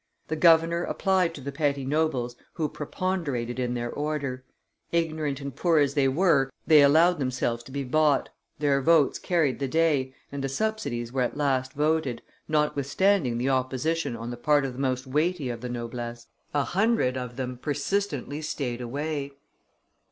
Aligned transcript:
The 0.29 0.35
governor 0.35 0.83
applied 0.83 1.35
to 1.35 1.41
the 1.41 1.51
petty 1.51 1.85
nobles 1.85 2.35
who 2.53 2.67
preponderated 2.67 3.59
in 3.59 3.75
their 3.75 3.91
order; 3.91 4.43
ignorant 4.91 5.39
and 5.41 5.55
poor 5.55 5.77
as 5.77 5.93
they 5.93 6.07
were, 6.07 6.49
they 6.65 6.81
allowed 6.81 7.19
themselves 7.19 7.61
to 7.65 7.71
be 7.71 7.83
bought, 7.83 8.29
their 8.57 8.81
votes 8.81 9.19
carried 9.19 9.59
the 9.59 9.67
day, 9.67 10.15
and 10.31 10.43
the 10.43 10.49
subsidies 10.49 11.13
were 11.13 11.21
at 11.21 11.37
last 11.37 11.73
voted, 11.73 12.23
notwithstanding 12.47 13.37
the 13.37 13.49
opposition 13.49 14.15
on 14.15 14.31
the 14.31 14.37
part 14.37 14.65
of 14.65 14.73
the 14.73 14.79
most 14.79 15.05
weighty 15.05 15.49
of 15.51 15.61
the 15.61 15.69
noblesse; 15.69 16.25
a 16.51 16.63
hundred 16.63 17.15
of 17.15 17.35
them 17.35 17.59
persistently 17.61 18.41
staid 18.41 18.81
away. 18.81 19.33